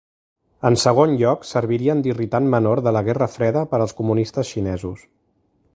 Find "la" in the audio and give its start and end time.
2.99-3.05